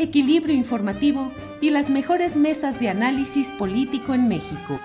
equilibrio 0.00 0.54
informativo 0.54 1.30
y 1.60 1.70
las 1.70 1.90
mejores 1.90 2.34
mesas 2.34 2.80
de 2.80 2.88
análisis 2.88 3.48
político 3.50 4.14
en 4.14 4.28
México. 4.28 4.80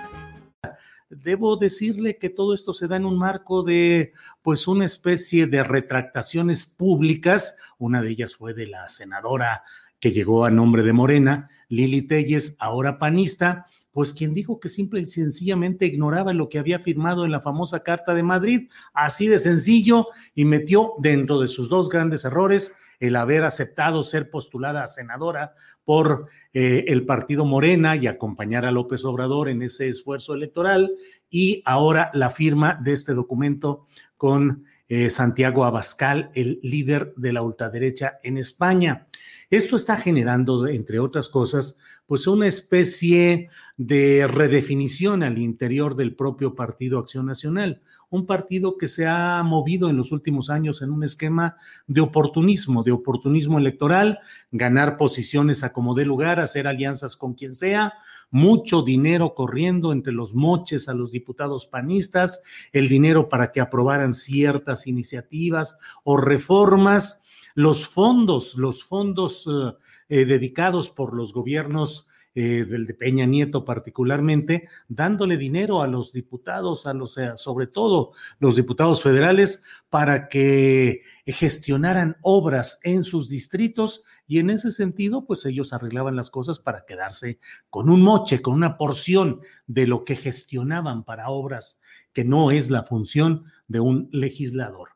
Debo 1.08 1.56
decirle 1.56 2.18
que 2.18 2.30
todo 2.30 2.52
esto 2.52 2.74
se 2.74 2.88
da 2.88 2.96
en 2.96 3.06
un 3.06 3.16
marco 3.16 3.62
de, 3.62 4.12
pues, 4.42 4.68
una 4.68 4.84
especie 4.84 5.46
de 5.46 5.62
retractaciones 5.62 6.66
públicas. 6.66 7.56
Una 7.78 8.02
de 8.02 8.10
ellas 8.10 8.34
fue 8.34 8.54
de 8.54 8.66
la 8.66 8.88
senadora 8.88 9.62
que 10.00 10.10
llegó 10.10 10.44
a 10.44 10.50
nombre 10.50 10.82
de 10.82 10.92
Morena, 10.92 11.48
Lili 11.68 12.02
Telles, 12.02 12.56
ahora 12.58 12.98
panista, 12.98 13.66
pues 13.96 14.12
quien 14.12 14.34
dijo 14.34 14.60
que 14.60 14.68
simple 14.68 15.00
y 15.00 15.06
sencillamente 15.06 15.86
ignoraba 15.86 16.34
lo 16.34 16.50
que 16.50 16.58
había 16.58 16.78
firmado 16.78 17.24
en 17.24 17.32
la 17.32 17.40
famosa 17.40 17.80
Carta 17.80 18.12
de 18.12 18.22
Madrid, 18.22 18.68
así 18.92 19.26
de 19.26 19.38
sencillo, 19.38 20.08
y 20.34 20.44
metió 20.44 20.92
dentro 20.98 21.40
de 21.40 21.48
sus 21.48 21.70
dos 21.70 21.88
grandes 21.88 22.26
errores 22.26 22.74
el 23.00 23.16
haber 23.16 23.42
aceptado 23.44 24.04
ser 24.04 24.28
postulada 24.28 24.84
a 24.84 24.86
senadora 24.86 25.54
por 25.82 26.26
eh, 26.52 26.84
el 26.88 27.06
partido 27.06 27.46
Morena 27.46 27.96
y 27.96 28.06
acompañar 28.06 28.66
a 28.66 28.70
López 28.70 29.02
Obrador 29.06 29.48
en 29.48 29.62
ese 29.62 29.88
esfuerzo 29.88 30.34
electoral, 30.34 30.92
y 31.30 31.62
ahora 31.64 32.10
la 32.12 32.28
firma 32.28 32.78
de 32.78 32.92
este 32.92 33.14
documento 33.14 33.86
con 34.18 34.66
eh, 34.88 35.10
Santiago 35.10 35.64
Abascal, 35.64 36.30
el 36.34 36.60
líder 36.62 37.12
de 37.16 37.32
la 37.32 37.42
ultraderecha 37.42 38.18
en 38.22 38.38
España. 38.38 39.06
Esto 39.50 39.76
está 39.76 39.96
generando, 39.96 40.66
entre 40.66 40.98
otras 40.98 41.28
cosas, 41.28 41.76
pues 42.06 42.26
una 42.26 42.46
especie 42.46 43.48
de 43.76 44.26
redefinición 44.26 45.22
al 45.22 45.38
interior 45.38 45.96
del 45.96 46.14
propio 46.14 46.54
Partido 46.54 46.98
Acción 46.98 47.26
Nacional, 47.26 47.82
un 48.10 48.26
partido 48.26 48.76
que 48.78 48.88
se 48.88 49.06
ha 49.06 49.42
movido 49.42 49.90
en 49.90 49.96
los 49.96 50.12
últimos 50.12 50.50
años 50.50 50.82
en 50.82 50.90
un 50.90 51.02
esquema 51.02 51.56
de 51.86 52.00
oportunismo, 52.00 52.82
de 52.82 52.92
oportunismo 52.92 53.58
electoral, 53.58 54.20
ganar 54.50 54.96
posiciones 54.96 55.64
a 55.64 55.72
como 55.72 55.94
dé 55.94 56.04
lugar, 56.04 56.40
hacer 56.40 56.66
alianzas 56.66 57.16
con 57.16 57.34
quien 57.34 57.54
sea, 57.54 57.94
mucho 58.30 58.82
dinero 58.82 59.34
corriendo 59.34 59.92
entre 59.92 60.12
los 60.12 60.34
moches 60.34 60.88
a 60.88 60.94
los 60.94 61.12
diputados 61.12 61.66
panistas, 61.66 62.42
el 62.72 62.88
dinero 62.88 63.28
para 63.28 63.52
que 63.52 63.60
aprobaran 63.60 64.14
ciertas 64.14 64.86
iniciativas 64.86 65.78
o 66.04 66.16
reformas 66.16 67.22
los 67.54 67.86
fondos, 67.86 68.54
los 68.56 68.84
fondos 68.84 69.46
eh, 69.46 69.72
eh, 70.08 70.24
dedicados 70.26 70.90
por 70.90 71.14
los 71.14 71.32
gobiernos 71.32 72.06
eh, 72.38 72.66
del 72.66 72.86
de 72.86 72.92
Peña 72.92 73.24
Nieto 73.24 73.64
particularmente, 73.64 74.68
dándole 74.88 75.38
dinero 75.38 75.80
a 75.80 75.86
los 75.86 76.12
diputados, 76.12 76.86
a 76.86 76.92
los, 76.92 77.16
sobre 77.36 77.66
todo 77.66 78.12
los 78.38 78.56
diputados 78.56 79.02
federales, 79.02 79.64
para 79.88 80.28
que 80.28 81.00
gestionaran 81.24 82.18
obras 82.20 82.78
en 82.82 83.04
sus 83.04 83.30
distritos 83.30 84.02
y 84.26 84.38
en 84.38 84.50
ese 84.50 84.70
sentido, 84.70 85.24
pues 85.24 85.46
ellos 85.46 85.72
arreglaban 85.72 86.14
las 86.14 86.30
cosas 86.30 86.60
para 86.60 86.84
quedarse 86.84 87.38
con 87.70 87.88
un 87.88 88.02
moche, 88.02 88.42
con 88.42 88.52
una 88.52 88.76
porción 88.76 89.40
de 89.66 89.86
lo 89.86 90.04
que 90.04 90.14
gestionaban 90.14 91.04
para 91.04 91.30
obras, 91.30 91.80
que 92.12 92.24
no 92.24 92.50
es 92.50 92.70
la 92.70 92.82
función 92.82 93.44
de 93.66 93.80
un 93.80 94.10
legislador. 94.12 94.95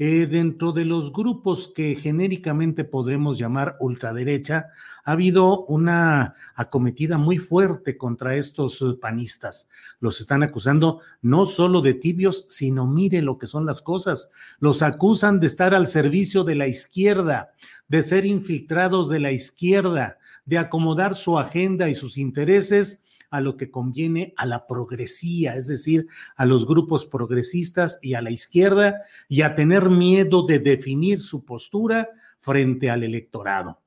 Eh, 0.00 0.28
dentro 0.30 0.70
de 0.70 0.84
los 0.84 1.12
grupos 1.12 1.72
que 1.74 1.96
genéricamente 1.96 2.84
podremos 2.84 3.36
llamar 3.36 3.76
ultraderecha, 3.80 4.68
ha 5.04 5.12
habido 5.12 5.64
una 5.64 6.34
acometida 6.54 7.18
muy 7.18 7.38
fuerte 7.38 7.96
contra 7.98 8.36
estos 8.36 8.80
eh, 8.80 8.94
panistas. 9.00 9.68
Los 9.98 10.20
están 10.20 10.44
acusando 10.44 11.00
no 11.20 11.46
solo 11.46 11.80
de 11.80 11.94
tibios, 11.94 12.46
sino 12.48 12.86
mire 12.86 13.22
lo 13.22 13.38
que 13.38 13.48
son 13.48 13.66
las 13.66 13.82
cosas. 13.82 14.30
Los 14.60 14.82
acusan 14.82 15.40
de 15.40 15.48
estar 15.48 15.74
al 15.74 15.88
servicio 15.88 16.44
de 16.44 16.54
la 16.54 16.68
izquierda, 16.68 17.50
de 17.88 18.02
ser 18.02 18.24
infiltrados 18.24 19.08
de 19.08 19.18
la 19.18 19.32
izquierda, 19.32 20.18
de 20.44 20.58
acomodar 20.58 21.16
su 21.16 21.40
agenda 21.40 21.88
y 21.88 21.96
sus 21.96 22.18
intereses 22.18 23.02
a 23.30 23.40
lo 23.40 23.56
que 23.56 23.70
conviene 23.70 24.34
a 24.36 24.46
la 24.46 24.66
progresía, 24.66 25.54
es 25.54 25.68
decir, 25.68 26.06
a 26.36 26.46
los 26.46 26.66
grupos 26.66 27.06
progresistas 27.06 27.98
y 28.02 28.14
a 28.14 28.22
la 28.22 28.30
izquierda, 28.30 29.02
y 29.28 29.42
a 29.42 29.54
tener 29.54 29.90
miedo 29.90 30.46
de 30.46 30.58
definir 30.58 31.20
su 31.20 31.44
postura 31.44 32.08
frente 32.40 32.90
al 32.90 33.04
electorado. 33.04 33.80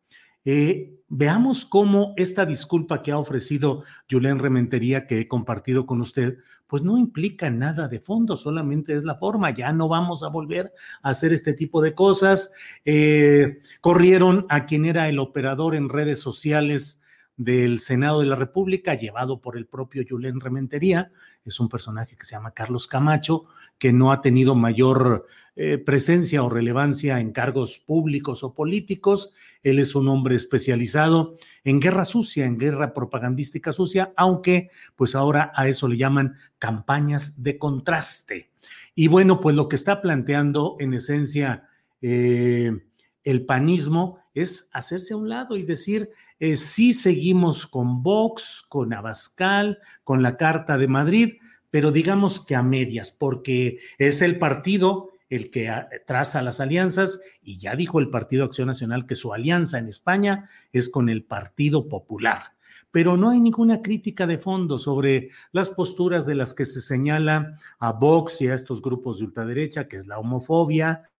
Eh, 0.43 0.95
veamos 1.07 1.65
cómo 1.65 2.13
esta 2.17 2.45
disculpa 2.45 3.03
que 3.03 3.11
ha 3.11 3.17
ofrecido 3.17 3.83
Julián 4.09 4.39
Rementería, 4.39 5.05
que 5.05 5.19
he 5.19 5.27
compartido 5.27 5.85
con 5.85 6.01
usted, 6.01 6.37
pues 6.65 6.83
no 6.83 6.97
implica 6.97 7.49
nada 7.49 7.87
de 7.87 7.99
fondo, 7.99 8.35
solamente 8.35 8.95
es 8.95 9.03
la 9.03 9.15
forma. 9.15 9.51
Ya 9.51 9.71
no 9.73 9.87
vamos 9.87 10.23
a 10.23 10.29
volver 10.29 10.73
a 11.03 11.09
hacer 11.09 11.33
este 11.33 11.53
tipo 11.53 11.81
de 11.81 11.93
cosas. 11.93 12.53
Eh, 12.85 13.59
corrieron 13.81 14.45
a 14.49 14.65
quien 14.65 14.85
era 14.85 15.09
el 15.09 15.19
operador 15.19 15.75
en 15.75 15.89
redes 15.89 16.19
sociales 16.19 17.00
del 17.37 17.79
Senado 17.79 18.19
de 18.19 18.27
la 18.27 18.35
República, 18.35 18.93
llevado 18.93 19.41
por 19.41 19.57
el 19.57 19.65
propio 19.65 20.03
Julen 20.07 20.39
Rementería. 20.39 21.11
Es 21.43 21.59
un 21.59 21.69
personaje 21.69 22.15
que 22.15 22.25
se 22.25 22.35
llama 22.35 22.53
Carlos 22.53 22.87
Camacho, 22.87 23.45
que 23.77 23.93
no 23.93 24.11
ha 24.11 24.21
tenido 24.21 24.53
mayor 24.53 25.25
eh, 25.55 25.77
presencia 25.77 26.43
o 26.43 26.49
relevancia 26.49 27.19
en 27.19 27.31
cargos 27.31 27.79
públicos 27.79 28.43
o 28.43 28.53
políticos. 28.53 29.33
Él 29.63 29.79
es 29.79 29.95
un 29.95 30.07
hombre 30.07 30.35
especializado 30.35 31.35
en 31.63 31.79
guerra 31.79 32.05
sucia, 32.05 32.45
en 32.45 32.57
guerra 32.57 32.93
propagandística 32.93 33.73
sucia, 33.73 34.13
aunque 34.15 34.69
pues 34.95 35.15
ahora 35.15 35.51
a 35.55 35.67
eso 35.67 35.87
le 35.87 35.97
llaman 35.97 36.35
campañas 36.59 37.41
de 37.43 37.57
contraste. 37.57 38.51
Y 38.93 39.07
bueno, 39.07 39.39
pues 39.39 39.55
lo 39.55 39.67
que 39.67 39.75
está 39.75 40.01
planteando 40.01 40.75
en 40.79 40.93
esencia 40.93 41.67
eh, 42.01 42.71
el 43.23 43.45
panismo 43.45 44.19
es 44.33 44.69
hacerse 44.73 45.13
a 45.13 45.17
un 45.17 45.29
lado 45.29 45.57
y 45.57 45.63
decir, 45.63 46.09
eh, 46.39 46.57
sí 46.57 46.93
seguimos 46.93 47.67
con 47.67 48.01
Vox, 48.01 48.63
con 48.67 48.93
Abascal, 48.93 49.79
con 50.03 50.23
la 50.23 50.37
Carta 50.37 50.77
de 50.77 50.87
Madrid, 50.87 51.33
pero 51.69 51.91
digamos 51.91 52.45
que 52.45 52.55
a 52.55 52.63
medias, 52.63 53.11
porque 53.11 53.79
es 53.97 54.21
el 54.21 54.39
partido 54.39 55.11
el 55.31 55.49
que 55.49 55.71
traza 56.05 56.41
las 56.41 56.59
alianzas 56.59 57.21
y 57.41 57.57
ya 57.57 57.75
dijo 57.75 57.99
el 57.99 58.09
Partido 58.09 58.43
Acción 58.43 58.67
Nacional 58.67 59.07
que 59.07 59.15
su 59.15 59.33
alianza 59.33 59.79
en 59.79 59.87
España 59.87 60.49
es 60.73 60.89
con 60.89 61.07
el 61.07 61.23
Partido 61.23 61.87
Popular. 61.87 62.53
Pero 62.91 63.15
no 63.15 63.29
hay 63.29 63.39
ninguna 63.39 63.81
crítica 63.81 64.27
de 64.27 64.37
fondo 64.37 64.77
sobre 64.77 65.29
las 65.53 65.69
posturas 65.69 66.25
de 66.25 66.35
las 66.35 66.53
que 66.53 66.65
se 66.65 66.81
señala 66.81 67.57
a 67.79 67.93
Vox 67.93 68.41
y 68.41 68.49
a 68.49 68.53
estos 68.53 68.81
grupos 68.81 69.19
de 69.19 69.25
ultraderecha, 69.25 69.87
que 69.87 69.95
es 69.95 70.07
la 70.07 70.19
homofobia, 70.19 71.10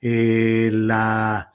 eh, 0.00 0.70
la 0.72 1.52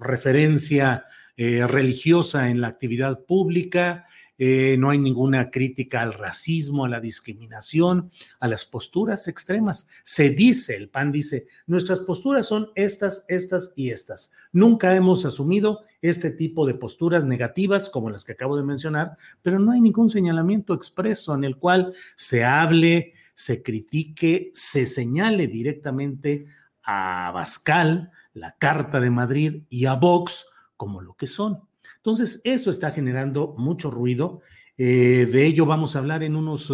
referencia 0.00 1.06
eh, 1.36 1.66
religiosa 1.66 2.50
en 2.50 2.60
la 2.60 2.68
actividad 2.68 3.24
pública, 3.24 4.06
eh, 4.40 4.76
no 4.78 4.90
hay 4.90 4.98
ninguna 4.98 5.50
crítica 5.50 6.00
al 6.00 6.12
racismo, 6.12 6.84
a 6.84 6.88
la 6.88 7.00
discriminación, 7.00 8.12
a 8.38 8.46
las 8.46 8.64
posturas 8.64 9.26
extremas. 9.26 9.88
Se 10.04 10.30
dice, 10.30 10.76
el 10.76 10.88
PAN 10.88 11.10
dice, 11.10 11.48
nuestras 11.66 11.98
posturas 12.00 12.46
son 12.46 12.70
estas, 12.76 13.24
estas 13.26 13.72
y 13.74 13.90
estas. 13.90 14.32
Nunca 14.52 14.94
hemos 14.94 15.24
asumido 15.24 15.80
este 16.00 16.30
tipo 16.30 16.64
de 16.64 16.74
posturas 16.74 17.24
negativas 17.24 17.90
como 17.90 18.10
las 18.10 18.24
que 18.24 18.32
acabo 18.32 18.56
de 18.56 18.62
mencionar, 18.62 19.16
pero 19.42 19.58
no 19.58 19.72
hay 19.72 19.80
ningún 19.80 20.08
señalamiento 20.08 20.72
expreso 20.72 21.34
en 21.34 21.42
el 21.42 21.56
cual 21.56 21.92
se 22.14 22.44
hable, 22.44 23.14
se 23.34 23.62
critique, 23.62 24.52
se 24.54 24.86
señale 24.86 25.48
directamente 25.48 26.46
a 26.90 27.30
Bascal, 27.32 28.10
la 28.32 28.56
Carta 28.58 28.98
de 28.98 29.10
Madrid 29.10 29.64
y 29.68 29.84
a 29.84 29.94
Vox 29.94 30.46
como 30.74 31.02
lo 31.02 31.14
que 31.14 31.26
son. 31.26 31.60
Entonces, 31.96 32.40
eso 32.44 32.70
está 32.70 32.92
generando 32.92 33.54
mucho 33.58 33.90
ruido. 33.90 34.40
Eh, 34.78 35.28
de 35.30 35.44
ello 35.44 35.66
vamos 35.66 35.94
a 35.94 35.98
hablar 35.98 36.22
en 36.22 36.34
unos 36.34 36.72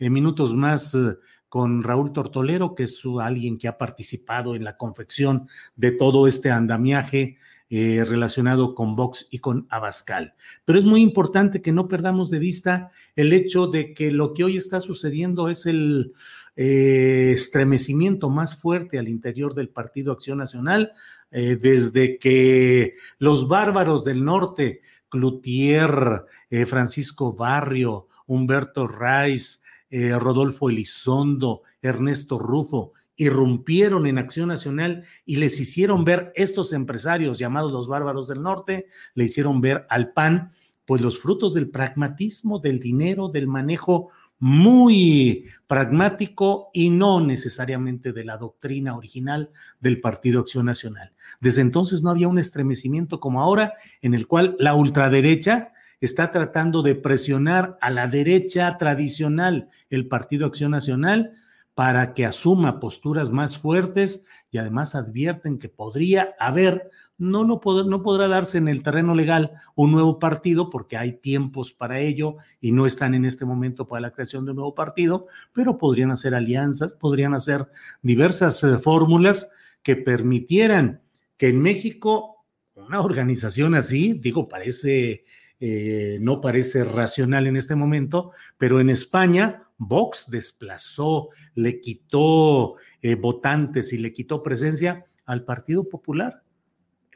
eh, 0.00 0.10
minutos 0.10 0.54
más 0.54 0.92
eh, 0.96 1.14
con 1.48 1.84
Raúl 1.84 2.12
Tortolero, 2.12 2.74
que 2.74 2.82
es 2.82 3.00
alguien 3.20 3.56
que 3.56 3.68
ha 3.68 3.78
participado 3.78 4.56
en 4.56 4.64
la 4.64 4.76
confección 4.76 5.46
de 5.76 5.92
todo 5.92 6.26
este 6.26 6.50
andamiaje 6.50 7.38
relacionado 7.70 8.72
con 8.72 8.94
Vox 8.94 9.26
y 9.32 9.40
con 9.40 9.66
Abascal. 9.68 10.34
Pero 10.64 10.78
es 10.78 10.84
muy 10.84 11.00
importante 11.00 11.60
que 11.60 11.72
no 11.72 11.88
perdamos 11.88 12.30
de 12.30 12.38
vista 12.38 12.88
el 13.16 13.32
hecho 13.32 13.66
de 13.66 13.94
que 13.94 14.12
lo 14.12 14.32
que 14.32 14.44
hoy 14.44 14.56
está 14.56 14.80
sucediendo 14.80 15.48
es 15.48 15.66
el 15.66 16.12
estremecimiento 16.56 18.30
más 18.30 18.56
fuerte 18.56 18.98
al 18.98 19.08
interior 19.08 19.54
del 19.54 19.68
Partido 19.68 20.12
Acción 20.12 20.38
Nacional 20.38 20.92
eh, 21.36 21.56
desde 21.56 22.16
que 22.20 22.94
los 23.18 23.48
bárbaros 23.48 24.04
del 24.04 24.24
norte, 24.24 24.82
Cloutier, 25.08 26.24
eh, 26.48 26.64
Francisco 26.64 27.32
Barrio, 27.32 28.06
Humberto 28.26 28.86
Reis, 28.86 29.64
eh, 29.90 30.16
Rodolfo 30.16 30.70
Elizondo, 30.70 31.62
Ernesto 31.82 32.38
Rufo, 32.38 32.92
irrumpieron 33.16 34.06
en 34.06 34.18
Acción 34.18 34.46
Nacional 34.46 35.04
y 35.26 35.36
les 35.36 35.58
hicieron 35.58 36.04
ver 36.04 36.32
estos 36.36 36.72
empresarios 36.72 37.36
llamados 37.36 37.72
los 37.72 37.88
bárbaros 37.88 38.28
del 38.28 38.40
norte, 38.40 38.86
le 39.14 39.24
hicieron 39.24 39.60
ver 39.60 39.86
al 39.90 40.12
PAN, 40.12 40.52
pues 40.84 41.00
los 41.00 41.18
frutos 41.18 41.52
del 41.54 41.68
pragmatismo, 41.68 42.60
del 42.60 42.78
dinero, 42.78 43.28
del 43.28 43.48
manejo 43.48 44.10
muy 44.38 45.46
pragmático 45.66 46.70
y 46.72 46.90
no 46.90 47.20
necesariamente 47.20 48.12
de 48.12 48.24
la 48.24 48.36
doctrina 48.36 48.96
original 48.96 49.50
del 49.80 50.00
Partido 50.00 50.40
Acción 50.40 50.66
Nacional. 50.66 51.12
Desde 51.40 51.62
entonces 51.62 52.02
no 52.02 52.10
había 52.10 52.28
un 52.28 52.38
estremecimiento 52.38 53.20
como 53.20 53.40
ahora 53.40 53.74
en 54.02 54.14
el 54.14 54.26
cual 54.26 54.56
la 54.58 54.74
ultraderecha 54.74 55.72
está 56.00 56.30
tratando 56.30 56.82
de 56.82 56.94
presionar 56.94 57.78
a 57.80 57.90
la 57.90 58.08
derecha 58.08 58.76
tradicional, 58.76 59.68
el 59.88 60.08
Partido 60.08 60.46
Acción 60.46 60.72
Nacional, 60.72 61.32
para 61.74 62.14
que 62.14 62.24
asuma 62.24 62.78
posturas 62.78 63.30
más 63.30 63.58
fuertes 63.58 64.26
y 64.50 64.58
además 64.58 64.94
advierten 64.94 65.58
que 65.58 65.68
podría 65.68 66.34
haber 66.38 66.90
no, 67.16 67.44
no, 67.44 67.60
no 67.86 68.02
podrá 68.02 68.28
darse 68.28 68.58
en 68.58 68.68
el 68.68 68.82
terreno 68.82 69.14
legal 69.14 69.52
un 69.74 69.92
nuevo 69.92 70.18
partido 70.18 70.70
porque 70.70 70.96
hay 70.96 71.12
tiempos 71.12 71.72
para 71.72 72.00
ello 72.00 72.36
y 72.60 72.72
no 72.72 72.86
están 72.86 73.14
en 73.14 73.24
este 73.24 73.44
momento 73.44 73.86
para 73.86 74.00
la 74.00 74.12
creación 74.12 74.44
de 74.44 74.50
un 74.50 74.56
nuevo 74.56 74.74
partido, 74.74 75.26
pero 75.52 75.78
podrían 75.78 76.10
hacer 76.10 76.34
alianzas, 76.34 76.92
podrían 76.92 77.34
hacer 77.34 77.68
diversas 78.02 78.62
eh, 78.64 78.78
fórmulas 78.78 79.50
que 79.82 79.96
permitieran 79.96 81.02
que 81.36 81.48
en 81.48 81.60
México 81.60 82.34
una 82.74 83.00
organización 83.00 83.74
así, 83.74 84.14
digo, 84.14 84.48
parece, 84.48 85.24
eh, 85.60 86.18
no 86.20 86.40
parece 86.40 86.84
racional 86.84 87.46
en 87.46 87.56
este 87.56 87.76
momento, 87.76 88.32
pero 88.58 88.80
en 88.80 88.90
España 88.90 89.68
Vox 89.78 90.30
desplazó, 90.30 91.30
le 91.54 91.80
quitó 91.80 92.76
eh, 93.02 93.14
votantes 93.14 93.92
y 93.92 93.98
le 93.98 94.12
quitó 94.12 94.42
presencia 94.42 95.06
al 95.24 95.44
Partido 95.44 95.88
Popular. 95.88 96.43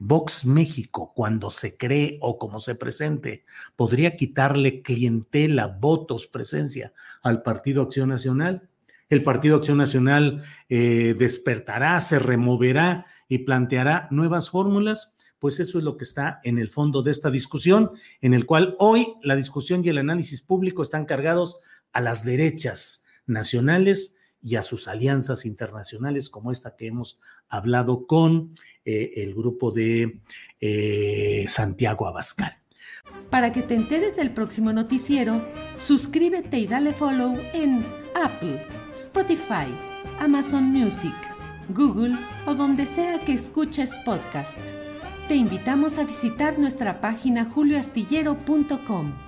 Vox 0.01 0.45
México, 0.45 1.13
cuando 1.15 1.51
se 1.51 1.77
cree 1.77 2.19
o 2.21 2.39
como 2.39 2.61
se 2.61 2.75
presente, 2.75 3.45
podría 3.77 4.17
quitarle 4.17 4.83
clientela, 4.83 5.67
votos, 5.67 6.27
presencia 6.27 6.93
al 7.23 7.43
Partido 7.43 7.83
Acción 7.83 8.09
Nacional. 8.09 8.69
El 9.09 9.23
Partido 9.23 9.57
Acción 9.57 9.79
Nacional 9.79 10.45
eh, 10.69 11.15
despertará, 11.19 12.01
se 12.01 12.19
removerá 12.19 13.07
y 13.29 13.39
planteará 13.39 14.09
nuevas 14.11 14.51
fórmulas. 14.51 15.15
Pues 15.39 15.61
eso 15.61 15.79
es 15.79 15.85
lo 15.85 15.97
que 15.97 16.05
está 16.05 16.41
en 16.43 16.59
el 16.59 16.69
fondo 16.69 17.03
de 17.03 17.13
esta 17.13 17.31
discusión, 17.31 17.93
en 18.21 18.35
el 18.35 18.45
cual 18.45 18.75
hoy 18.79 19.15
la 19.23 19.37
discusión 19.37 19.85
y 19.85 19.89
el 19.89 19.99
análisis 19.99 20.43
público 20.43 20.83
están 20.83 21.05
cargados 21.05 21.59
a 21.93 22.01
las 22.01 22.25
derechas 22.25 23.07
nacionales 23.27 24.18
y 24.43 24.57
a 24.57 24.63
sus 24.63 24.89
alianzas 24.89 25.45
internacionales 25.45 26.31
como 26.31 26.53
esta 26.53 26.77
que 26.77 26.87
hemos 26.87 27.19
hablado 27.49 28.07
con 28.07 28.55
eh, 28.85 29.13
el 29.17 29.35
grupo 29.35 29.71
de 29.71 30.21
eh, 30.61 31.45
Santiago 31.49 32.07
Abascal. 32.07 32.57
Para 33.31 33.53
que 33.53 33.63
te 33.63 33.75
enteres 33.75 34.17
del 34.17 34.33
próximo 34.33 34.73
noticiero, 34.73 35.47
suscríbete 35.75 36.59
y 36.59 36.67
dale 36.67 36.95
follow 36.95 37.39
en 37.53 37.85
Apple, 38.15 38.67
Spotify, 38.95 39.69
Amazon 40.19 40.65
Music, 40.65 41.15
Google 41.71 42.17
o 42.47 42.55
donde 42.55 42.87
sea 42.87 43.25
que 43.25 43.35
escuches 43.35 43.95
podcast. 44.05 44.59
Te 45.29 45.35
invitamos 45.35 45.99
a 45.99 46.05
visitar 46.05 46.59
nuestra 46.59 47.01
página 47.01 47.45
julioastillero.com. 47.45 49.28